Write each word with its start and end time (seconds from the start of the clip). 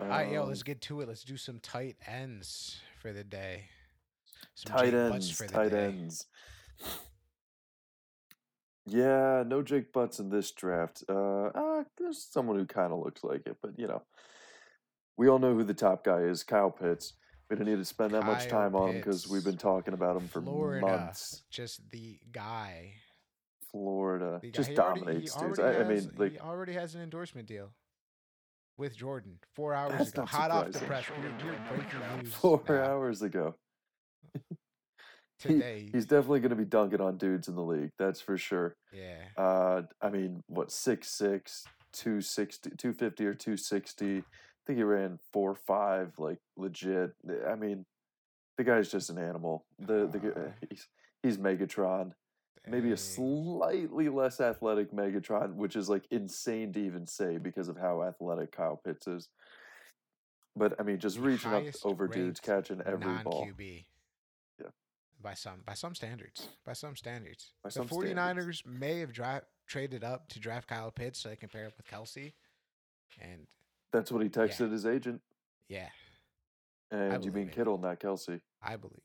All 0.00 0.08
right, 0.08 0.32
yo, 0.32 0.44
let's 0.44 0.62
get 0.62 0.80
to 0.82 1.00
it. 1.00 1.08
Let's 1.08 1.22
do 1.22 1.36
some 1.36 1.60
tight 1.60 1.96
ends 2.06 2.80
for 3.00 3.12
the 3.12 3.24
day. 3.24 3.64
Some 4.54 4.76
tight 4.76 4.90
Jake 4.90 4.94
ends, 4.94 5.30
for 5.30 5.46
the 5.46 5.52
tight 5.52 5.70
day. 5.70 5.84
ends. 5.86 6.26
Yeah, 8.84 9.44
no 9.46 9.62
Jake 9.62 9.92
Butts 9.92 10.18
in 10.18 10.28
this 10.28 10.50
draft. 10.50 11.04
Uh, 11.08 11.46
uh 11.46 11.84
there's 11.98 12.22
someone 12.22 12.58
who 12.58 12.66
kind 12.66 12.92
of 12.92 12.98
looks 12.98 13.22
like 13.22 13.42
it, 13.46 13.56
but 13.62 13.78
you 13.78 13.86
know, 13.86 14.02
we 15.16 15.28
all 15.28 15.38
know 15.38 15.54
who 15.54 15.62
the 15.62 15.74
top 15.74 16.04
guy 16.04 16.22
is, 16.22 16.42
Kyle 16.42 16.70
Pitts. 16.70 17.14
We 17.48 17.56
don't 17.56 17.66
need 17.66 17.76
to 17.76 17.84
spend 17.84 18.12
that 18.12 18.24
much 18.24 18.48
Kyle 18.48 18.60
time 18.60 18.74
on 18.74 18.90
him 18.90 18.96
because 18.96 19.28
we've 19.28 19.44
been 19.44 19.58
talking 19.58 19.94
about 19.94 20.16
him 20.16 20.26
for 20.26 20.42
Florida, 20.42 20.84
months. 20.84 21.42
just 21.50 21.88
the 21.90 22.18
guy. 22.32 22.94
Florida 23.70 24.40
The 24.42 24.48
guy. 24.48 24.56
just 24.56 24.70
He 24.70 24.76
already, 24.76 25.00
dominates 25.00 25.34
dudes. 25.36 25.58
already 25.60 25.78
I, 25.78 25.80
I 25.82 25.88
mean, 25.88 26.10
like 26.16 26.32
he 26.32 26.38
already 26.40 26.72
has 26.72 26.94
an 26.94 27.02
endorsement 27.02 27.46
deal 27.46 27.70
with 28.82 28.96
Jordan 28.96 29.38
four 29.54 29.74
hours 29.74 29.96
that's 29.96 30.10
ago. 30.10 30.24
Hot 30.26 30.50
off 30.50 30.72
the 30.72 30.80
press. 30.80 31.04
You're, 31.08 31.30
you're 31.52 31.60
breaking 31.68 32.00
news 32.20 32.34
Four 32.34 32.60
now. 32.68 32.82
hours 32.82 33.22
ago. 33.22 33.54
He, 34.34 35.54
Today, 35.54 35.88
he's 35.92 36.06
definitely 36.06 36.40
going 36.40 36.50
to 36.50 36.56
be 36.56 36.64
dunking 36.64 37.00
on 37.00 37.16
dudes 37.16 37.46
in 37.46 37.54
the 37.54 37.62
league. 37.62 37.90
That's 37.98 38.20
for 38.20 38.36
sure. 38.36 38.74
yeah. 38.92 39.18
Uh, 39.36 39.82
I 40.00 40.08
mean, 40.10 40.42
what, 40.48 40.68
6'6", 40.68 41.64
260, 41.92 42.70
250 42.76 43.26
or 43.26 43.34
260. 43.34 44.18
I 44.18 44.22
think 44.66 44.76
he 44.78 44.82
ran 44.82 45.18
4'5", 45.34 46.18
like, 46.18 46.38
legit. 46.56 47.12
I 47.48 47.54
mean, 47.54 47.84
the 48.58 48.64
guy's 48.64 48.90
just 48.90 49.10
an 49.10 49.18
animal. 49.18 49.64
The, 49.78 50.06
the, 50.06 50.32
Uh, 50.32 50.50
he's, 50.70 50.88
he's 51.22 51.38
Megatron. 51.38 52.12
Maybe 52.68 52.92
a 52.92 52.96
slightly 52.96 54.08
less 54.08 54.40
athletic 54.40 54.92
Megatron, 54.92 55.54
which 55.54 55.74
is, 55.74 55.88
like, 55.88 56.04
insane 56.12 56.72
to 56.74 56.80
even 56.80 57.06
say 57.06 57.36
because 57.38 57.68
of 57.68 57.76
how 57.76 58.02
athletic 58.04 58.52
Kyle 58.52 58.76
Pitts 58.76 59.06
is. 59.08 59.28
But, 60.54 60.78
I 60.78 60.84
mean, 60.84 60.98
just 60.98 61.16
The 61.16 61.22
reaching 61.22 61.52
up 61.52 61.64
over 61.84 62.06
dudes, 62.06 62.38
catching 62.38 62.80
every 62.86 63.18
ball. 63.24 63.46
QB. 63.46 63.84
Yeah. 64.60 64.66
By 65.20 65.34
some 65.34 65.62
by 65.66 65.74
some 65.74 65.94
standards. 65.96 66.48
By 66.64 66.74
some 66.74 66.94
standards. 66.94 67.52
By 67.64 67.68
the 67.68 67.72
some 67.72 67.88
49ers 67.88 68.12
standards. 68.14 68.62
may 68.66 69.00
have 69.00 69.12
dra- 69.12 69.42
traded 69.66 70.04
up 70.04 70.28
to 70.28 70.38
draft 70.38 70.68
Kyle 70.68 70.90
Pitts 70.92 71.18
so 71.20 71.30
they 71.30 71.36
can 71.36 71.48
pair 71.48 71.66
up 71.66 71.72
with 71.76 71.86
Kelce. 71.86 72.32
And 73.20 73.46
That's 73.92 74.12
what 74.12 74.22
he 74.22 74.28
texted 74.28 74.70
his 74.70 74.86
agent. 74.86 75.20
yeah, 75.68 75.88
And 76.92 77.24
you 77.24 77.32
mean 77.32 77.48
it. 77.48 77.54
Kittle, 77.54 77.78
not 77.78 77.98
Kelce. 77.98 78.40
I 78.62 78.76
believe. 78.76 79.00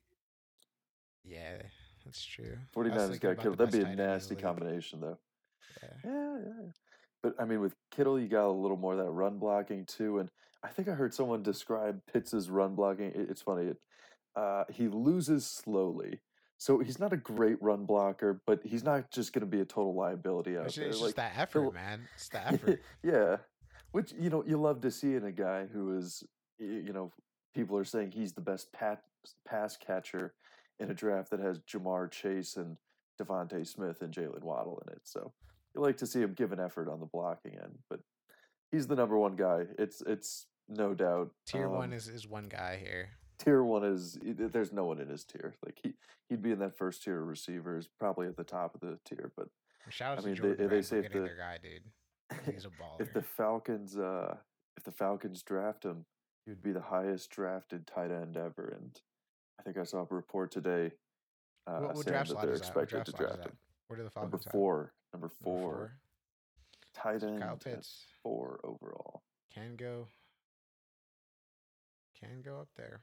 Yeah, 1.23 1.61
that's 2.07 2.25
true. 2.25 2.57
I 2.57 2.79
49ers 2.79 2.93
was 2.95 3.03
thinking 3.11 3.29
got 3.29 3.37
Kittle. 3.37 3.55
That'd 3.55 3.71
be 3.73 3.79
a 3.79 3.83
tight 3.83 3.89
end 3.91 3.99
in 3.99 4.05
the 4.07 4.13
nasty 4.13 4.35
combination, 4.35 4.99
though. 5.01 5.17
Yeah. 5.83 5.89
Yeah, 6.05 6.37
yeah. 6.45 6.71
But 7.23 7.35
I 7.39 7.45
mean, 7.45 7.61
with 7.61 7.75
Kittle, 7.91 8.19
you 8.19 8.27
got 8.27 8.45
a 8.47 8.51
little 8.51 8.77
more 8.77 8.93
of 8.93 8.99
that 8.99 9.11
run 9.11 9.37
blocking 9.39 9.85
too. 9.85 10.19
And 10.19 10.29
I 10.63 10.69
think 10.69 10.87
I 10.87 10.91
heard 10.93 11.13
someone 11.13 11.43
describe 11.43 11.99
Pitts' 12.11 12.47
run 12.49 12.75
blocking. 12.75 13.05
it- 13.07 13.29
It's 13.29 13.41
funny. 13.41 13.67
It, 13.67 13.77
uh, 14.35 14.63
he 14.69 14.87
loses 14.87 15.45
slowly. 15.45 16.21
So 16.59 16.79
he's 16.79 16.99
not 16.99 17.13
a 17.13 17.17
great 17.17 17.61
run 17.61 17.85
blocker, 17.85 18.41
but 18.47 18.63
he's 18.63 18.83
not 18.83 19.11
just 19.11 19.31
going 19.33 19.41
to 19.41 19.45
be 19.47 19.61
a 19.61 19.65
total 19.65 19.93
liability 19.95 20.57
out 20.57 20.65
It's, 20.67 20.75
there. 20.75 20.87
it's 20.87 20.97
Like, 20.99 21.07
just 21.09 21.15
that 21.17 21.33
effort, 21.37 21.71
man. 21.73 22.01
It's 22.15 22.29
the 22.29 22.47
effort. 22.53 22.81
yeah, 23.03 23.37
which 23.91 24.11
you 24.13 24.29
know 24.31 24.43
you 24.45 24.57
love 24.57 24.81
to 24.81 24.89
see 24.91 25.13
in 25.15 25.25
a 25.25 25.31
guy 25.31 25.67
who 25.67 25.97
is, 25.97 26.23
you 26.59 26.93
know, 26.93 27.11
people 27.53 27.77
are 27.77 27.83
saying 27.85 28.11
he's 28.11 28.33
the 28.33 28.41
best 28.41 28.71
pat, 28.73 29.03
pass 29.45 29.77
catcher 29.77 30.33
in 30.79 30.91
a 30.91 30.93
draft 30.93 31.31
that 31.31 31.39
has 31.39 31.59
Ja'Marr 31.59 32.09
Chase 32.11 32.55
and 32.57 32.77
DeVonta 33.21 33.65
Smith 33.65 34.01
and 34.01 34.13
Jaylen 34.13 34.43
Waddle 34.43 34.81
in 34.85 34.93
it. 34.93 35.01
So 35.03 35.33
you 35.75 35.81
like 35.81 35.97
to 35.97 36.05
see 36.07 36.21
him 36.21 36.33
give 36.33 36.51
an 36.51 36.59
effort 36.59 36.89
on 36.89 36.99
the 36.99 37.05
blocking 37.05 37.53
end, 37.55 37.79
but 37.89 37.99
he's 38.71 38.87
the 38.87 38.95
number 38.95 39.17
one 39.17 39.35
guy. 39.35 39.63
It's 39.79 40.01
it's 40.01 40.45
no 40.69 40.93
doubt. 40.93 41.31
Tier 41.45 41.69
one 41.69 41.89
Um, 41.89 41.93
is, 41.93 42.07
is 42.07 42.27
one 42.27 42.47
guy 42.47 42.77
here. 42.83 43.09
tier 43.39 43.63
one 43.63 43.83
is 43.83 44.17
there's 44.21 44.71
no 44.73 44.85
one 44.85 44.99
in 44.99 45.09
his 45.09 45.23
tier. 45.23 45.55
Like 45.65 45.79
he 45.81 45.93
he'd 46.29 46.41
be 46.43 46.51
in 46.51 46.59
that 46.59 46.77
first 46.77 47.03
tier 47.03 47.21
of 47.21 47.27
receivers, 47.27 47.87
probably 47.99 48.27
at 48.27 48.37
the 48.37 48.43
top 48.43 48.75
of 48.75 48.81
the 48.81 48.99
tier. 49.05 49.31
But 49.35 49.47
Shout 49.89 50.17
out 50.17 50.23
I 50.23 50.27
mean, 50.27 50.35
to 50.35 50.41
they- 50.41 50.47
Jordan 50.49 50.65
they 50.65 50.69
Brand 50.69 50.85
say 50.85 50.89
for 50.89 50.97
if 50.97 51.03
getting 51.03 51.21
the- 51.21 51.27
their 51.29 51.37
guy, 51.37 51.57
dude. 51.61 52.53
He's 52.53 52.65
a 52.65 52.67
baller. 52.81 52.99
if 53.01 53.13
the 53.13 53.21
Falcons 53.23 53.97
uh 53.97 54.35
if 54.77 54.83
the 54.83 54.91
Falcons 54.91 55.41
draft 55.43 55.83
him, 55.85 56.05
he 56.45 56.51
would 56.51 56.61
be 56.61 56.71
the 56.73 56.81
highest 56.81 57.31
drafted 57.31 57.87
tight 57.87 58.11
end 58.11 58.37
ever. 58.37 58.67
And 58.79 58.99
I 59.59 59.63
think 59.63 59.77
I 59.77 59.83
saw 59.83 59.99
a 60.09 60.15
report 60.15 60.51
today 60.51 60.91
uh, 61.65 61.79
what, 61.79 61.95
what 61.95 62.05
saying 62.05 62.05
draft 62.13 62.29
that 62.29 62.41
they're 62.41 62.51
is 62.53 62.61
that? 62.61 62.75
What 62.75 62.83
expected 62.83 63.05
to 63.05 63.11
draft 63.11 63.45
him. 63.45 63.57
Where 63.87 63.97
do 63.97 64.03
the 64.03 64.11
Number 64.19 64.37
Falcons 64.37 64.43
have? 64.45 64.51
four, 64.51 64.93
number 65.13 65.27
Number 65.27 65.35
four, 65.43 65.91
tight 66.93 67.23
end 67.23 67.41
Kyle 67.41 67.57
Pitts 67.57 68.05
four 68.23 68.59
overall. 68.63 69.21
can 69.53 69.75
go. 69.75 70.07
Can 72.19 72.41
go 72.41 72.59
up 72.59 72.69
there. 72.75 73.01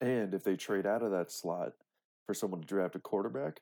And 0.00 0.34
if 0.34 0.44
they 0.44 0.56
trade 0.56 0.86
out 0.86 1.02
of 1.02 1.10
that 1.12 1.30
slot 1.30 1.72
for 2.26 2.34
someone 2.34 2.60
to 2.60 2.66
draft 2.66 2.94
a 2.96 2.98
quarterback, 2.98 3.60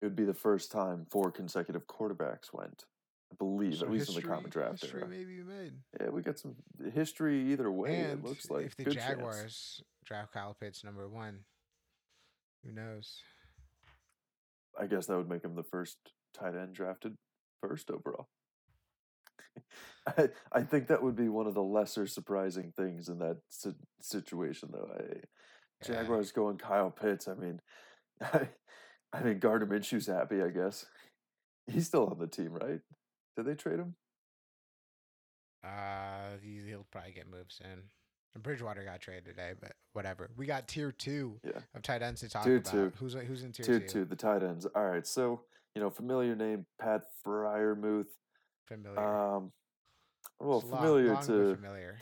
it 0.00 0.04
would 0.06 0.16
be 0.16 0.24
the 0.24 0.34
first 0.34 0.70
time 0.70 1.06
four 1.10 1.30
consecutive 1.30 1.86
quarterbacks 1.86 2.52
went. 2.52 2.84
I 3.32 3.34
believe, 3.36 3.76
So 3.78 3.86
at 3.86 3.92
least 3.92 4.08
in 4.08 4.14
the 4.14 4.20
history- 4.20 4.30
common 4.34 4.50
draft 4.50 4.80
history 4.82 5.00
era. 5.00 5.08
may 5.08 5.24
be 5.24 5.42
made. 5.42 5.72
Yeah, 6.00 6.10
we 6.10 6.20
got 6.22 6.38
some 6.38 6.54
history 6.92 7.50
either 7.52 7.70
way. 7.72 7.96
and 7.96 8.12
it 8.20 8.24
looks 8.24 8.50
like 8.50 8.66
if 8.66 8.76
the 8.76 8.84
good 8.84 8.94
chance. 8.94 9.06
Jaguars 9.08 9.82
draft 10.04 10.32
Kyle 10.32 10.54
Pitts 10.54 10.84
number 10.84 11.08
one, 11.08 11.40
who 12.64 12.72
knows? 12.72 13.20
I 14.78 14.86
guess 14.86 15.06
that 15.06 15.16
would 15.16 15.28
make 15.28 15.44
him 15.44 15.54
the 15.54 15.62
first 15.62 15.96
tight 16.34 16.54
end 16.54 16.74
drafted 16.74 17.16
first 17.60 17.90
overall. 17.90 18.28
I, 20.06 20.28
I 20.52 20.62
think 20.62 20.86
that 20.88 21.02
would 21.02 21.16
be 21.16 21.28
one 21.28 21.46
of 21.46 21.54
the 21.54 21.62
lesser 21.62 22.06
surprising 22.06 22.72
things 22.76 23.08
in 23.08 23.18
that 23.18 23.38
si- 23.50 23.74
situation, 24.00 24.70
though. 24.72 24.90
I, 24.98 25.02
Yeah. 25.88 26.02
Jaguars 26.02 26.32
going 26.32 26.58
Kyle 26.58 26.90
Pitts. 26.90 27.28
I 27.28 27.34
mean, 27.34 27.60
I, 28.20 28.48
I 29.12 29.22
mean 29.22 29.38
Gardner 29.38 29.66
Minshew's 29.66 30.06
happy. 30.06 30.42
I 30.42 30.48
guess 30.48 30.86
he's 31.66 31.86
still 31.86 32.06
on 32.06 32.18
the 32.18 32.26
team, 32.26 32.52
right? 32.52 32.80
Did 33.36 33.46
they 33.46 33.54
trade 33.54 33.78
him? 33.78 33.94
Uh, 35.64 36.38
he, 36.42 36.60
he'll 36.66 36.86
probably 36.90 37.12
get 37.12 37.30
moved 37.30 37.52
soon. 37.52 37.84
And 38.34 38.42
Bridgewater 38.42 38.82
got 38.84 39.00
traded 39.00 39.26
today, 39.26 39.52
but 39.60 39.72
whatever. 39.92 40.30
We 40.36 40.46
got 40.46 40.66
tier 40.66 40.90
two 40.90 41.38
Yeah. 41.44 41.60
of 41.74 41.82
tight 41.82 42.02
ends 42.02 42.20
to 42.22 42.28
talk 42.30 42.44
Tier 42.44 42.56
about. 42.56 42.70
two. 42.72 42.92
Who's 42.98 43.12
who's 43.14 43.42
in 43.42 43.52
tier, 43.52 43.66
Tier 43.66 43.80
two? 43.80 43.86
two, 43.88 44.04
the 44.06 44.16
tight 44.16 44.42
ends. 44.42 44.64
All 44.66 44.86
right, 44.86 45.06
so 45.06 45.44
you 45.74 45.80
know, 45.82 45.90
familiar 45.90 46.34
name 46.34 46.66
Pat 46.78 47.02
Freiermuth. 47.24 48.08
Familiar. 48.66 48.98
Um, 49.00 49.52
well, 50.38 50.58
It's 50.58 50.66
long- 50.68 50.80
familiar 50.80 51.06
long 51.14 51.16
but 51.16 51.26
to 51.26 51.54
familiar. 51.56 51.98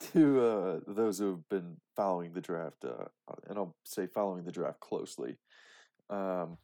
to 0.00 0.40
uh, 0.40 0.80
those 0.86 1.18
who 1.18 1.30
have 1.32 1.48
been 1.48 1.80
following 1.94 2.32
the 2.32 2.40
draft, 2.40 2.84
uh, 2.84 3.06
and 3.48 3.58
I'll 3.58 3.76
say 3.84 4.06
following 4.06 4.44
the 4.44 4.52
draft 4.52 4.80
closely. 4.80 5.38
Um, 6.10 6.58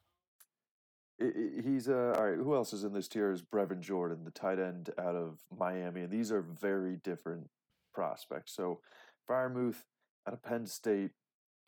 i- 1.21 1.25
i- 1.25 1.61
he's 1.63 1.89
uh, 1.89 2.15
all 2.17 2.27
right. 2.31 2.37
Who 2.39 2.55
else 2.55 2.73
is 2.73 2.85
in 2.85 2.93
this 2.95 3.09
tier? 3.09 3.31
Is 3.31 3.43
Brevin 3.43 3.81
Jordan, 3.81 4.25
the 4.25 4.31
tight 4.31 4.59
end 4.59 4.91
out 4.99 5.17
of 5.17 5.39
Miami, 5.55 6.01
and 6.03 6.11
these 6.11 6.33
are 6.33 6.41
very 6.43 6.97
different 6.97 7.51
prospects. 7.93 8.53
So, 8.55 8.81
Freiermuth 9.29 9.83
out 10.27 10.35
of 10.35 10.43
Penn 10.43 10.67
State, 10.67 11.11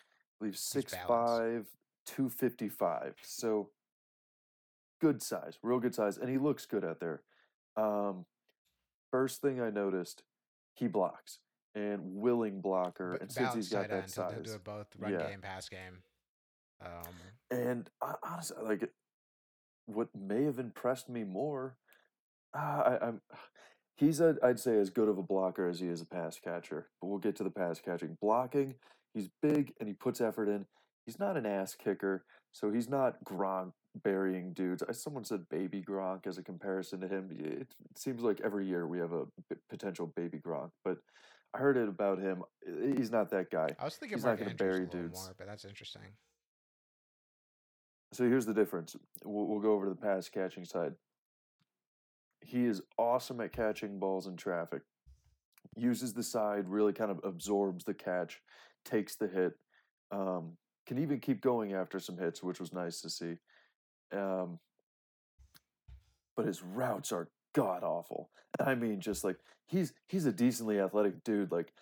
I 0.00 0.04
believe 0.40 0.56
six 0.58 0.92
balanced. 0.92 1.08
five, 1.08 1.66
two 2.06 2.28
fifty 2.28 2.68
five. 2.68 3.14
So, 3.22 3.70
good 5.00 5.22
size, 5.22 5.58
real 5.62 5.80
good 5.80 5.94
size, 5.94 6.18
and 6.18 6.28
he 6.28 6.38
looks 6.38 6.66
good 6.66 6.84
out 6.84 7.00
there. 7.00 7.22
Um, 7.76 8.26
first 9.10 9.40
thing 9.40 9.60
I 9.60 9.70
noticed, 9.70 10.22
he 10.74 10.86
blocks 10.88 11.38
and 11.74 12.00
willing 12.16 12.60
blocker, 12.60 13.12
B- 13.12 13.18
and 13.22 13.32
since 13.32 13.54
he's 13.54 13.68
got 13.68 13.88
that 13.88 14.02
end. 14.04 14.12
He'll- 14.12 14.30
He'll 14.30 14.42
do 14.42 14.54
it 14.54 14.64
both 14.64 14.86
run 14.98 15.12
Yeah. 15.12 15.28
game, 15.30 15.40
pass 15.40 15.68
game. 15.68 16.02
Um, 16.80 17.14
and 17.50 17.90
I, 18.00 18.14
honestly, 18.22 18.62
like 18.62 18.92
what 19.86 20.14
may 20.14 20.44
have 20.44 20.58
impressed 20.58 21.08
me 21.08 21.24
more, 21.24 21.76
uh, 22.54 22.58
I, 22.58 23.06
I'm 23.06 23.20
he's 23.96 24.20
a, 24.20 24.36
I'd 24.42 24.60
say 24.60 24.78
as 24.78 24.90
good 24.90 25.08
of 25.08 25.18
a 25.18 25.22
blocker 25.22 25.68
as 25.68 25.80
he 25.80 25.88
is 25.88 26.00
a 26.00 26.06
pass 26.06 26.38
catcher. 26.38 26.88
But 27.00 27.08
we'll 27.08 27.18
get 27.18 27.36
to 27.36 27.44
the 27.44 27.50
pass 27.50 27.80
catching. 27.80 28.16
Blocking, 28.20 28.74
he's 29.14 29.28
big 29.40 29.72
and 29.80 29.88
he 29.88 29.94
puts 29.94 30.20
effort 30.20 30.48
in. 30.48 30.66
He's 31.06 31.18
not 31.18 31.36
an 31.36 31.46
ass 31.46 31.74
kicker, 31.74 32.24
so 32.52 32.70
he's 32.70 32.88
not 32.88 33.22
Gronk 33.24 33.72
burying 34.04 34.52
dudes. 34.52 34.82
Someone 34.92 35.24
said 35.24 35.48
baby 35.50 35.82
Gronk 35.82 36.26
as 36.26 36.38
a 36.38 36.42
comparison 36.42 37.00
to 37.00 37.08
him. 37.08 37.28
It, 37.32 37.62
it 37.62 37.68
seems 37.96 38.22
like 38.22 38.40
every 38.42 38.66
year 38.66 38.86
we 38.86 38.98
have 39.00 39.12
a 39.12 39.24
b- 39.50 39.56
potential 39.68 40.12
baby 40.16 40.38
Gronk, 40.38 40.70
but 40.84 40.98
I 41.54 41.58
heard 41.58 41.76
it 41.76 41.88
about 41.88 42.18
him. 42.18 42.44
He's 42.96 43.10
not 43.10 43.30
that 43.30 43.50
guy. 43.50 43.68
I 43.78 43.84
was 43.84 43.96
thinking 43.96 44.16
He's 44.16 44.24
not 44.24 44.38
gonna 44.38 44.54
bury 44.54 44.86
dudes. 44.86 45.20
more, 45.24 45.34
but 45.36 45.46
that's 45.48 45.64
interesting. 45.64 46.02
So 48.12 48.24
here's 48.24 48.46
the 48.46 48.54
difference. 48.54 48.94
We'll, 49.24 49.46
we'll 49.46 49.60
go 49.60 49.72
over 49.72 49.86
to 49.86 49.90
the 49.90 50.00
pass 50.00 50.28
catching 50.28 50.64
side. 50.64 50.92
He 52.42 52.64
is 52.64 52.82
awesome 52.98 53.40
at 53.40 53.52
catching 53.52 53.98
balls 53.98 54.26
in 54.26 54.36
traffic. 54.36 54.82
Uses 55.76 56.12
the 56.12 56.22
side, 56.22 56.68
really 56.68 56.92
kind 56.92 57.10
of 57.10 57.20
absorbs 57.24 57.84
the 57.84 57.94
catch, 57.94 58.40
takes 58.84 59.16
the 59.16 59.28
hit. 59.28 59.52
Um, 60.10 60.56
can 60.86 60.98
even 60.98 61.20
keep 61.20 61.40
going 61.40 61.72
after 61.72 61.98
some 61.98 62.18
hits, 62.18 62.42
which 62.42 62.60
was 62.60 62.72
nice 62.72 63.00
to 63.00 63.10
see. 63.10 63.36
Um, 64.12 64.58
but 66.36 66.46
his 66.46 66.62
routes 66.62 67.12
are 67.12 67.28
god 67.54 67.82
awful. 67.82 68.30
I 68.60 68.74
mean, 68.74 69.00
just 69.00 69.24
like 69.24 69.36
he's 69.66 69.92
he's 70.08 70.26
a 70.26 70.32
decently 70.32 70.80
athletic 70.80 71.24
dude. 71.24 71.52
Like 71.52 71.72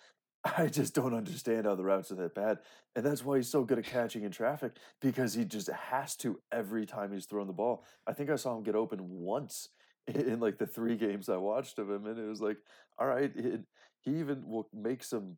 I 0.57 0.67
just 0.67 0.93
don't 0.93 1.13
understand 1.13 1.65
how 1.65 1.75
the 1.75 1.83
routes 1.83 2.11
are 2.11 2.15
that 2.15 2.35
bad, 2.35 2.59
and 2.95 3.05
that's 3.05 3.25
why 3.25 3.37
he's 3.37 3.49
so 3.49 3.63
good 3.63 3.79
at 3.79 3.85
catching 3.85 4.23
in 4.23 4.31
traffic 4.31 4.73
because 5.01 5.33
he 5.33 5.45
just 5.45 5.69
has 5.69 6.15
to 6.17 6.39
every 6.51 6.85
time 6.85 7.11
he's 7.11 7.25
throwing 7.25 7.47
the 7.47 7.53
ball. 7.53 7.83
I 8.07 8.13
think 8.13 8.29
I 8.29 8.35
saw 8.35 8.55
him 8.55 8.63
get 8.63 8.75
open 8.75 8.99
once 9.01 9.69
in, 10.07 10.39
like 10.39 10.57
the 10.57 10.67
three 10.67 10.95
games 10.95 11.29
I 11.29 11.37
watched 11.37 11.79
of 11.79 11.89
him, 11.89 12.05
and 12.05 12.17
it 12.17 12.27
was 12.27 12.41
like, 12.41 12.57
all 12.97 13.07
right, 13.07 13.31
it, 13.35 13.61
he 14.01 14.19
even 14.19 14.47
will 14.47 14.67
make 14.73 15.03
some 15.03 15.37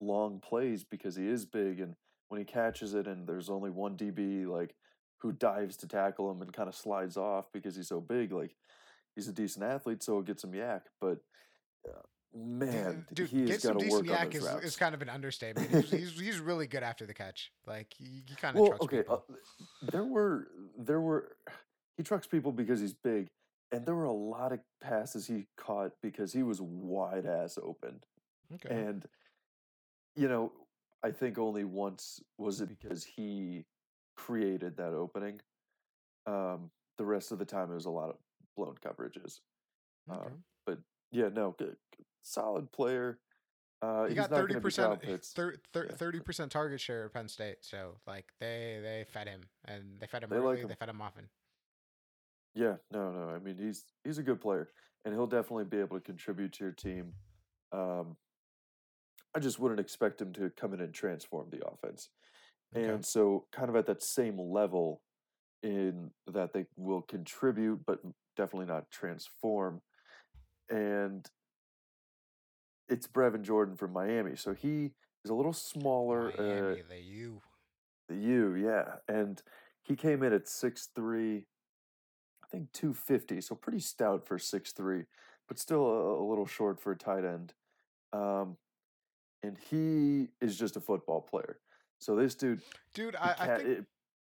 long 0.00 0.40
plays 0.40 0.84
because 0.84 1.16
he 1.16 1.26
is 1.26 1.44
big, 1.44 1.80
and 1.80 1.94
when 2.28 2.40
he 2.40 2.44
catches 2.44 2.94
it, 2.94 3.06
and 3.06 3.26
there's 3.26 3.50
only 3.50 3.70
one 3.70 3.96
DB 3.96 4.46
like 4.46 4.74
who 5.18 5.32
dives 5.32 5.76
to 5.76 5.86
tackle 5.86 6.30
him 6.30 6.42
and 6.42 6.52
kind 6.52 6.68
of 6.68 6.74
slides 6.74 7.16
off 7.16 7.46
because 7.52 7.76
he's 7.76 7.88
so 7.88 8.00
big, 8.00 8.32
like 8.32 8.54
he's 9.14 9.28
a 9.28 9.32
decent 9.32 9.64
athlete, 9.64 10.02
so 10.02 10.18
it 10.18 10.26
gets 10.26 10.44
him 10.44 10.52
YAC, 10.52 10.82
but. 11.00 11.18
Uh, 11.88 12.00
man, 12.34 13.06
Dude, 13.14 13.28
he 13.28 13.48
has 13.50 13.62
got 13.62 13.78
to 13.78 13.84
decent 13.84 14.08
work 14.08 14.18
on 14.18 14.26
YAC 14.26 14.34
is, 14.34 14.44
routes. 14.44 14.64
is 14.64 14.76
kind 14.76 14.94
of 14.94 15.02
an 15.02 15.08
understatement. 15.08 15.70
He's, 15.70 15.90
he's, 15.90 16.20
he's 16.20 16.38
really 16.38 16.66
good 16.66 16.82
after 16.82 17.06
the 17.06 17.14
catch. 17.14 17.52
Like 17.66 17.92
he, 17.96 18.22
he 18.26 18.34
kind 18.36 18.56
of 18.56 18.60
well, 18.60 18.70
trucks 18.70 18.84
okay, 18.84 18.98
people. 18.98 19.24
uh, 19.28 19.90
there 19.90 20.04
were 20.04 20.48
there 20.78 21.00
were 21.00 21.36
he 21.96 22.02
trucks 22.02 22.26
people 22.26 22.52
because 22.52 22.80
he's 22.80 22.94
big, 22.94 23.28
and 23.72 23.86
there 23.86 23.94
were 23.94 24.04
a 24.04 24.12
lot 24.12 24.52
of 24.52 24.60
passes 24.80 25.26
he 25.26 25.46
caught 25.56 25.92
because 26.02 26.32
he 26.32 26.42
was 26.42 26.60
wide 26.60 27.26
ass 27.26 27.58
open, 27.60 28.00
okay. 28.54 28.74
and 28.74 29.06
you 30.14 30.28
know, 30.28 30.52
I 31.02 31.10
think 31.10 31.38
only 31.38 31.64
once 31.64 32.20
was 32.38 32.60
it 32.60 32.68
because 32.68 33.02
he 33.04 33.64
created 34.16 34.76
that 34.76 34.92
opening. 34.92 35.40
Um, 36.26 36.70
the 36.98 37.04
rest 37.04 37.32
of 37.32 37.38
the 37.38 37.44
time, 37.44 37.70
it 37.70 37.74
was 37.74 37.86
a 37.86 37.90
lot 37.90 38.10
of 38.10 38.16
blown 38.56 38.74
coverages. 38.84 39.40
okay. 40.10 40.20
Um, 40.20 40.44
but 40.66 40.78
yeah, 41.10 41.28
no, 41.32 41.54
good, 41.58 41.76
good- 41.96 42.06
solid 42.22 42.70
player. 42.72 43.18
Uh, 43.80 44.04
he 44.04 44.14
got 44.14 44.30
thirty 44.30 44.52
going 44.52 44.54
to 44.54 44.60
be 44.60 44.62
percent, 44.62 45.98
thirty 45.98 46.20
percent 46.20 46.52
target 46.52 46.80
share 46.80 47.06
at 47.06 47.12
Penn 47.12 47.26
State. 47.26 47.56
So 47.62 47.96
like 48.06 48.26
they 48.38 48.78
they 48.80 49.04
fed 49.12 49.26
him 49.26 49.40
and 49.64 49.98
they 49.98 50.06
fed 50.06 50.22
him 50.22 50.30
They 50.30 50.38
like 50.38 50.58
him. 50.58 50.68
They 50.68 50.76
fed 50.76 50.88
him 50.88 51.00
often. 51.00 51.28
Yeah, 52.54 52.74
no, 52.90 53.10
no. 53.10 53.30
I 53.30 53.38
mean, 53.38 53.56
he's 53.58 53.84
he's 54.04 54.18
a 54.18 54.22
good 54.22 54.40
player, 54.40 54.70
and 55.04 55.14
he'll 55.14 55.26
definitely 55.26 55.64
be 55.64 55.78
able 55.78 55.98
to 55.98 56.04
contribute 56.04 56.52
to 56.54 56.64
your 56.64 56.72
team. 56.72 57.12
Um, 57.72 58.16
I 59.34 59.38
just 59.38 59.58
wouldn't 59.58 59.80
expect 59.80 60.20
him 60.20 60.32
to 60.34 60.50
come 60.50 60.74
in 60.74 60.80
and 60.80 60.92
transform 60.92 61.48
the 61.50 61.66
offense. 61.66 62.10
Okay. 62.76 62.86
And 62.86 63.04
so, 63.04 63.46
kind 63.52 63.68
of 63.68 63.76
at 63.76 63.86
that 63.86 64.02
same 64.02 64.38
level, 64.38 65.00
in 65.62 66.10
that 66.26 66.52
they 66.52 66.66
will 66.76 67.02
contribute, 67.02 67.80
but 67.86 68.00
definitely 68.36 68.66
not 68.66 68.90
transform. 68.90 69.80
And 70.68 71.26
it's 72.88 73.06
Brevin 73.06 73.42
Jordan 73.42 73.76
from 73.76 73.92
Miami, 73.92 74.36
so 74.36 74.52
he 74.52 74.90
is 75.24 75.30
a 75.30 75.34
little 75.34 75.52
smaller. 75.52 76.32
uh, 76.38 76.42
Miami, 76.42 76.82
the 76.88 77.00
U. 77.00 77.40
the 78.08 78.16
U, 78.16 78.54
yeah. 78.54 78.96
And 79.08 79.40
he 79.82 79.96
came 79.96 80.22
in 80.22 80.32
at 80.32 80.48
six 80.48 80.88
three, 80.94 81.46
think 82.52 82.70
250, 82.72 83.40
so 83.40 83.54
pretty 83.54 83.80
stout 83.80 84.26
for 84.26 84.38
six 84.38 84.72
three, 84.72 85.04
but 85.48 85.58
still 85.58 85.84
a, 85.86 86.22
a 86.22 86.24
little 86.24 86.46
short 86.46 86.78
for 86.80 86.92
a 86.92 86.96
tight 86.96 87.24
end. 87.24 87.54
Um, 88.12 88.56
and 89.42 89.56
he 89.70 90.28
is 90.40 90.56
just 90.58 90.76
a 90.76 90.80
football 90.80 91.20
player. 91.22 91.58
So 91.98 92.14
this 92.14 92.34
dude, 92.34 92.60
Dude, 92.94 93.16
I, 93.16 93.34
I 93.38 93.56
think 93.56 93.68
it- 93.68 93.84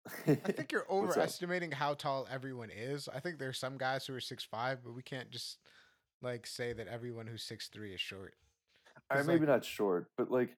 I 0.45 0.51
think 0.51 0.71
you're 0.71 0.85
overestimating 0.87 1.71
how 1.71 1.95
tall 1.95 2.27
everyone 2.31 2.69
is. 2.69 3.09
I 3.13 3.19
think 3.19 3.39
there's 3.39 3.57
some 3.57 3.75
guys 3.75 4.05
who 4.05 4.13
are 4.13 4.19
six 4.19 4.43
five, 4.43 4.79
but 4.83 4.93
we 4.93 5.01
can't 5.01 5.31
just 5.31 5.57
like 6.21 6.45
say 6.45 6.73
that 6.73 6.87
everyone 6.87 7.25
who's 7.27 7.41
six 7.43 7.69
three 7.69 7.91
is 7.93 7.99
short. 8.01 8.33
I 9.09 9.21
maybe 9.23 9.39
like- 9.39 9.47
not 9.49 9.65
short, 9.65 10.09
but 10.17 10.29
like, 10.31 10.55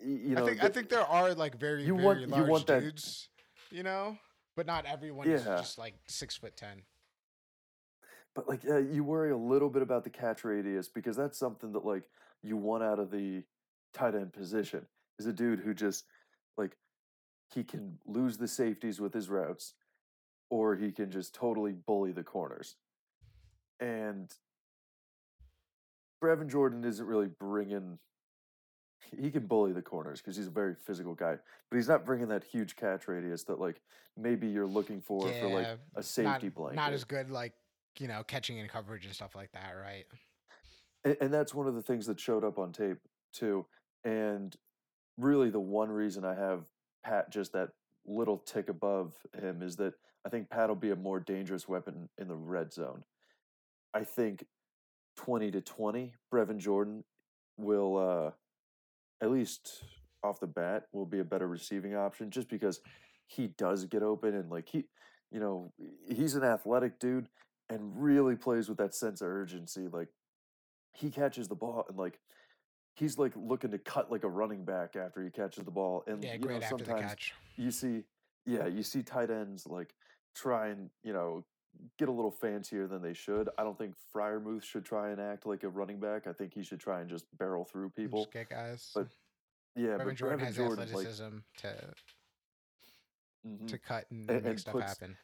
you 0.00 0.36
know, 0.36 0.44
I 0.44 0.48
think 0.48 0.64
I 0.64 0.68
think 0.68 0.88
there 0.90 1.04
are 1.04 1.34
like 1.34 1.58
very 1.58 1.82
you 1.84 1.94
very 1.94 2.04
want- 2.06 2.20
you 2.20 2.26
large 2.26 2.48
want 2.48 2.66
that- 2.68 2.80
dudes, 2.82 3.28
you 3.70 3.82
know, 3.82 4.16
but 4.58 4.66
not 4.66 4.84
everyone 4.86 5.28
is 5.28 5.44
just 5.44 5.78
like 5.78 5.94
six 6.08 6.36
foot 6.36 6.56
ten. 6.56 6.82
but 8.34 8.48
like 8.48 8.60
uh, 8.68 8.78
you 8.78 9.04
worry 9.04 9.30
a 9.30 9.36
little 9.36 9.70
bit 9.70 9.82
about 9.82 10.02
the 10.02 10.10
catch 10.10 10.42
radius 10.42 10.88
because 10.88 11.16
that's 11.16 11.38
something 11.38 11.70
that 11.70 11.84
like 11.84 12.02
you 12.42 12.56
want 12.56 12.82
out 12.82 12.98
of 12.98 13.12
the 13.12 13.44
tight 13.94 14.16
end 14.16 14.32
position 14.32 14.84
is 15.20 15.26
a 15.26 15.32
dude 15.32 15.60
who 15.60 15.72
just 15.72 16.06
like 16.56 16.76
he 17.54 17.62
can 17.62 17.98
lose 18.04 18.36
the 18.36 18.48
safeties 18.48 19.00
with 19.00 19.14
his 19.14 19.28
routes 19.28 19.74
or 20.50 20.74
he 20.74 20.90
can 20.90 21.08
just 21.08 21.32
totally 21.36 21.72
bully 21.72 22.10
the 22.10 22.24
corners 22.24 22.74
and 23.78 24.34
Brevin 26.20 26.50
Jordan 26.50 26.82
isn't 26.82 27.06
really 27.06 27.28
bringing 27.38 27.96
he 29.16 29.30
can 29.30 29.46
bully 29.46 29.72
the 29.72 29.82
corners 29.82 30.20
because 30.20 30.36
he's 30.36 30.46
a 30.46 30.50
very 30.50 30.74
physical 30.74 31.14
guy 31.14 31.36
but 31.70 31.76
he's 31.76 31.88
not 31.88 32.04
bringing 32.04 32.28
that 32.28 32.44
huge 32.44 32.76
catch 32.76 33.08
radius 33.08 33.44
that 33.44 33.60
like 33.60 33.80
maybe 34.16 34.46
you're 34.46 34.66
looking 34.66 35.00
for 35.00 35.20
for 35.32 35.48
like 35.48 35.78
a 35.96 36.02
safety 36.02 36.46
not, 36.46 36.54
blanket 36.54 36.76
Not 36.76 36.92
as 36.92 37.04
good 37.04 37.30
like 37.30 37.52
you 37.98 38.08
know 38.08 38.22
catching 38.24 38.58
in 38.58 38.68
coverage 38.68 39.04
and 39.06 39.14
stuff 39.14 39.34
like 39.34 39.50
that, 39.52 39.72
right? 39.80 40.04
and, 41.04 41.16
and 41.20 41.34
that's 41.34 41.54
one 41.54 41.66
of 41.66 41.74
the 41.74 41.82
things 41.82 42.06
that 42.06 42.20
showed 42.20 42.44
up 42.44 42.58
on 42.58 42.72
tape 42.72 42.98
too 43.32 43.66
and 44.04 44.56
really 45.16 45.50
the 45.50 45.60
one 45.60 45.90
reason 45.90 46.24
i 46.24 46.34
have 46.34 46.64
pat 47.04 47.30
just 47.30 47.52
that 47.52 47.70
little 48.06 48.38
tick 48.38 48.68
above 48.68 49.14
him 49.40 49.62
is 49.62 49.76
that 49.76 49.94
i 50.24 50.28
think 50.28 50.48
pat 50.48 50.68
will 50.68 50.76
be 50.76 50.90
a 50.90 50.96
more 50.96 51.20
dangerous 51.20 51.68
weapon 51.68 52.08
in 52.18 52.28
the 52.28 52.34
red 52.34 52.72
zone 52.72 53.04
i 53.94 54.02
think 54.02 54.44
20 55.16 55.50
to 55.50 55.60
20 55.60 56.14
brevin 56.32 56.58
jordan 56.58 57.04
will 57.56 57.96
uh 57.96 58.30
at 59.22 59.30
least 59.30 59.84
off 60.22 60.40
the 60.40 60.46
bat 60.46 60.84
will 60.92 61.06
be 61.06 61.20
a 61.20 61.24
better 61.24 61.46
receiving 61.46 61.94
option 61.94 62.30
just 62.30 62.48
because 62.48 62.80
he 63.26 63.48
does 63.48 63.84
get 63.84 64.02
open 64.02 64.34
and 64.34 64.50
like 64.50 64.68
he 64.68 64.84
you 65.30 65.38
know 65.40 65.72
he's 66.08 66.34
an 66.34 66.42
athletic 66.44 66.98
dude 66.98 67.28
and 67.68 67.80
really 67.94 68.34
plays 68.34 68.68
with 68.68 68.78
that 68.78 68.94
sense 68.94 69.20
of 69.20 69.28
urgency 69.28 69.86
like 69.92 70.08
he 70.92 71.10
catches 71.10 71.46
the 71.48 71.54
ball 71.54 71.84
and 71.88 71.96
like 71.98 72.18
he's 72.96 73.18
like 73.18 73.32
looking 73.36 73.70
to 73.70 73.78
cut 73.78 74.10
like 74.10 74.24
a 74.24 74.28
running 74.28 74.64
back 74.64 74.96
after 74.96 75.22
he 75.22 75.30
catches 75.30 75.64
the 75.64 75.70
ball 75.70 76.02
and 76.08 76.22
Yeah, 76.24 76.34
you 76.34 76.48
know 76.48 76.60
sometimes 76.60 77.10
catch. 77.10 77.34
you 77.56 77.70
see 77.70 78.02
yeah 78.46 78.66
you 78.66 78.82
see 78.82 79.02
tight 79.02 79.30
ends 79.30 79.66
like 79.66 79.94
try 80.34 80.68
and 80.68 80.90
you 81.04 81.12
know 81.12 81.44
get 81.98 82.08
a 82.08 82.12
little 82.12 82.30
fancier 82.30 82.86
than 82.86 83.00
they 83.02 83.12
should 83.14 83.48
i 83.58 83.62
don't 83.62 83.78
think 83.78 83.94
Freiermuth 84.14 84.62
should 84.64 84.84
try 84.84 85.10
and 85.10 85.20
act 85.20 85.46
like 85.46 85.62
a 85.62 85.68
running 85.68 86.00
back 86.00 86.26
i 86.26 86.32
think 86.32 86.52
he 86.54 86.62
should 86.62 86.80
try 86.80 87.00
and 87.00 87.08
just 87.08 87.24
barrel 87.38 87.64
through 87.64 87.90
people 87.90 88.20
Just 88.24 88.32
get 88.32 88.50
guys. 88.50 88.90
but 88.94 89.06
yeah 89.76 89.90
Brevin 89.90 90.04
but 90.06 90.14
Jordan 90.16 90.38
Brevin 90.40 90.44
has 90.46 90.56
Jordan 90.56 90.78
like 90.78 90.88
athleticism 90.88 91.36
to 91.58 91.74
mhm, 93.46 93.68
to 93.68 93.78
cut 93.78 94.06
and, 94.10 94.28
And- 94.30 94.42
make 94.42 94.50
and 94.50 94.60
stuff 94.60 94.72
puts- 94.74 94.86
happen. 94.86 95.16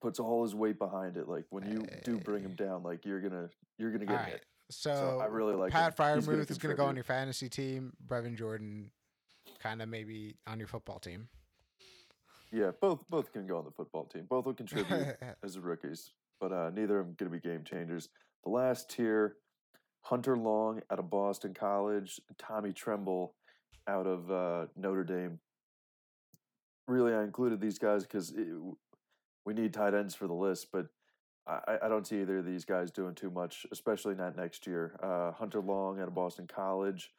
puts 0.00 0.18
all 0.18 0.42
his 0.42 0.54
weight 0.54 0.78
behind 0.78 1.16
it 1.16 1.28
like 1.28 1.44
when 1.50 1.64
you 1.70 1.86
do 2.04 2.18
bring 2.18 2.42
him 2.42 2.54
down 2.54 2.82
like 2.82 3.04
you're 3.04 3.20
gonna 3.20 3.48
you're 3.78 3.90
gonna 3.92 4.04
All 4.10 4.16
get 4.16 4.22
right. 4.22 4.32
hit 4.32 4.44
So, 4.70 4.94
so 4.94 5.20
i 5.20 5.26
really 5.26 5.54
like 5.54 5.72
Pat 5.72 5.96
Freiermuth 5.96 6.50
is 6.50 6.58
going 6.58 6.74
to 6.74 6.76
go 6.76 6.86
on 6.86 6.96
your 6.96 7.04
fantasy 7.04 7.48
team. 7.48 7.92
Brevin 8.04 8.36
Jordan, 8.36 8.90
kind 9.60 9.80
of 9.80 9.88
maybe 9.88 10.34
on 10.46 10.58
your 10.58 10.66
football 10.66 10.98
team. 10.98 11.28
Yeah 12.56 12.70
both 12.80 13.04
both 13.10 13.32
can 13.32 13.46
go 13.46 13.58
on 13.58 13.64
the 13.64 13.70
football 13.70 14.04
team 14.04 14.24
both 14.28 14.46
will 14.46 14.54
contribute 14.62 15.16
as 15.44 15.58
rookies, 15.58 16.12
but 16.40 16.52
uh, 16.52 16.70
neither 16.70 16.98
of 16.98 17.06
them 17.06 17.16
going 17.18 17.30
to 17.30 17.38
be 17.38 17.48
game 17.48 17.64
changers. 17.64 18.08
The 18.44 18.50
last 18.50 18.90
tier, 18.90 19.36
Hunter 20.02 20.36
Long 20.36 20.80
out 20.90 20.98
of 20.98 21.10
Boston 21.10 21.52
College, 21.52 22.20
Tommy 22.38 22.72
Tremble 22.72 23.34
out 23.88 24.06
of 24.06 24.30
uh, 24.30 24.66
Notre 24.76 25.04
Dame. 25.04 25.38
Really, 26.88 27.12
I 27.12 27.24
included 27.24 27.60
these 27.60 27.78
guys 27.78 28.04
because 28.04 28.32
we 29.44 29.54
need 29.54 29.74
tight 29.74 29.94
ends 29.94 30.14
for 30.14 30.28
the 30.28 30.34
list, 30.34 30.68
but 30.72 30.86
I, 31.46 31.78
I 31.82 31.88
don't 31.88 32.06
see 32.06 32.20
either 32.20 32.38
of 32.38 32.46
these 32.46 32.64
guys 32.64 32.90
doing 32.90 33.14
too 33.14 33.30
much, 33.30 33.66
especially 33.72 34.14
not 34.14 34.36
next 34.36 34.66
year. 34.66 34.98
Uh, 35.02 35.32
Hunter 35.32 35.60
Long 35.60 36.00
out 36.00 36.08
of 36.08 36.14
Boston 36.14 36.46
College. 36.46 37.10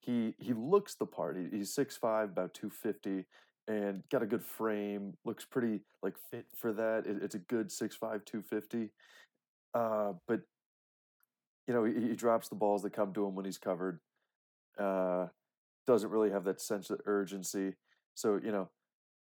He 0.00 0.34
he 0.38 0.52
looks 0.52 0.96
the 0.96 1.06
part. 1.06 1.36
He, 1.36 1.58
he's 1.58 1.74
6'5", 1.74 2.24
about 2.24 2.54
250 2.54 3.24
and 3.68 4.02
got 4.10 4.22
a 4.22 4.26
good 4.26 4.44
frame. 4.44 5.14
Looks 5.24 5.44
pretty 5.44 5.80
like 6.02 6.14
fit 6.30 6.46
for 6.56 6.72
that. 6.72 7.06
It, 7.06 7.22
it's 7.22 7.34
a 7.34 7.38
good 7.38 7.68
6'5", 7.68 8.24
250. 8.24 8.90
Uh, 9.74 10.12
but 10.28 10.40
you 11.66 11.74
know, 11.74 11.84
he, 11.84 11.92
he 12.08 12.14
drops 12.16 12.48
the 12.48 12.54
balls 12.54 12.82
that 12.82 12.92
come 12.92 13.12
to 13.14 13.26
him 13.26 13.34
when 13.34 13.44
he's 13.44 13.58
covered. 13.58 14.00
Uh, 14.78 15.26
doesn't 15.86 16.10
really 16.10 16.30
have 16.30 16.44
that 16.44 16.60
sense 16.60 16.90
of 16.90 17.00
urgency. 17.06 17.74
So 18.14 18.38
you 18.42 18.52
know, 18.52 18.68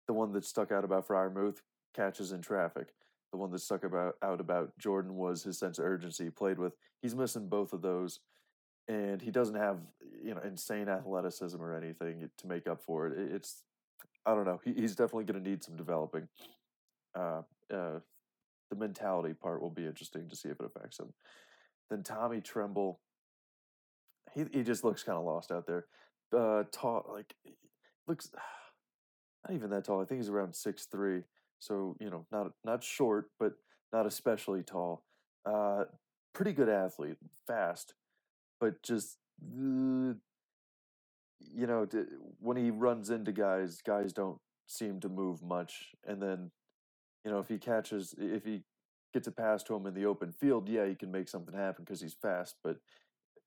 the 0.08 0.14
one 0.14 0.32
that 0.34 0.46
stuck 0.46 0.72
out 0.72 0.84
about 0.84 1.08
Freiermuth 1.08 1.58
catches 1.96 2.32
in 2.32 2.42
traffic. 2.42 2.88
The 3.32 3.38
one 3.38 3.52
that 3.52 3.60
stuck 3.60 3.84
about 3.84 4.16
out 4.24 4.40
about 4.40 4.72
Jordan 4.80 5.16
was 5.16 5.44
his 5.44 5.60
sense 5.60 5.80
of 5.80 5.86
urgency. 5.86 6.26
He 6.26 6.30
played 6.30 6.58
with. 6.58 6.74
He's 7.02 7.16
missing 7.16 7.48
both 7.48 7.74
of 7.74 7.82
those, 7.82 8.20
and 8.88 9.22
he 9.22 9.32
doesn't 9.32 9.56
have 9.56 9.80
you 10.24 10.34
know 10.34 10.42
insane 10.44 10.90
athleticism 10.90 11.62
or 11.62 11.76
anything 11.76 12.30
to 12.38 12.48
make 12.48 12.68
up 12.68 12.82
for. 12.82 13.08
It- 13.08 13.32
It's 13.34 13.64
I 14.26 14.36
don't 14.36 14.46
know. 14.46 14.60
He, 14.64 14.74
he's 14.74 14.96
definitely 14.96 15.26
going 15.26 15.44
to 15.44 15.50
need 15.50 15.64
some 15.64 15.76
developing. 15.76 16.28
Uh, 17.16 17.42
uh, 17.74 18.00
the 18.70 18.76
mentality 18.76 19.34
part 19.34 19.62
will 19.62 19.70
be 19.70 19.86
interesting 19.86 20.30
to 20.30 20.36
see 20.36 20.50
if 20.50 20.60
it 20.60 20.66
affects 20.66 21.00
him. 21.00 21.14
Then 21.90 22.04
Tommy 22.04 22.42
Tremble, 22.42 23.00
he 24.34 24.46
he 24.52 24.64
just 24.64 24.84
looks 24.84 25.04
kind 25.04 25.18
of 25.18 25.26
lost 25.26 25.52
out 25.52 25.66
there. 25.66 25.86
Uh, 26.36 26.64
tall, 26.72 27.10
like 27.12 27.34
looks 28.08 28.30
not 29.48 29.56
even 29.56 29.72
that 29.72 29.86
tall. 29.86 30.02
I 30.02 30.06
think 30.06 30.22
he's 30.22 30.30
around 30.30 30.56
six 30.56 30.86
three. 30.86 31.24
So 31.60 31.96
you 32.00 32.10
know, 32.10 32.26
not 32.32 32.52
not 32.64 32.84
short, 32.84 33.32
but 33.40 33.54
not 33.92 34.06
especially 34.06 34.62
tall. 34.62 35.04
Uh, 35.46 35.86
pretty 36.34 36.54
good 36.54 36.70
athlete, 36.70 37.18
fast, 37.48 37.96
but 38.60 38.84
just 38.84 39.18
uh, 39.42 40.14
you 41.56 41.68
know, 41.68 41.88
when 42.40 42.58
he 42.58 42.72
runs 42.72 43.10
into 43.10 43.32
guys, 43.32 43.82
guys 43.86 44.14
don't 44.14 44.40
seem 44.68 45.00
to 45.02 45.10
move 45.10 45.42
much. 45.42 45.90
And 46.08 46.22
then, 46.22 46.52
you 47.24 47.32
know, 47.32 47.40
if 47.40 47.48
he 47.48 47.58
catches, 47.58 48.16
if 48.18 48.46
he 48.46 48.64
gets 49.14 49.28
a 49.28 49.32
pass 49.32 49.64
to 49.64 49.76
him 49.76 49.86
in 49.86 49.94
the 49.94 50.06
open 50.06 50.32
field, 50.32 50.70
yeah, 50.70 50.86
he 50.86 50.96
can 50.96 51.12
make 51.12 51.30
something 51.30 51.56
happen 51.56 51.84
because 51.84 52.02
he's 52.02 52.16
fast. 52.22 52.56
But 52.64 52.78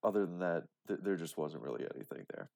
other 0.03 0.27
than 0.27 0.39
that, 0.41 0.65
th- 0.89 1.01
there 1.03 1.17
just 1.17 1.37
wasn't 1.37 1.63
really 1.63 1.85
anything 1.95 2.25
there. 2.35 2.51